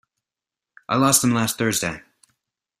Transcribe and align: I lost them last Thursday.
I 0.89 0.95
lost 0.97 1.21
them 1.21 1.29
last 1.35 1.59
Thursday. 1.59 2.01